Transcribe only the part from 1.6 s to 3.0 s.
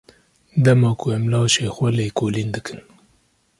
xwe lêkolîn dikin.